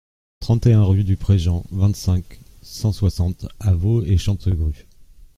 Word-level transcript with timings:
trente 0.39 0.65
et 0.65 0.73
un 0.73 0.83
rue 0.83 1.03
du 1.03 1.15
Pré 1.15 1.37
Jean, 1.37 1.63
vingt-cinq, 1.69 2.23
cent 2.63 2.91
soixante 2.91 3.47
à 3.59 3.75
Vaux-et-Chantegrue 3.75 4.87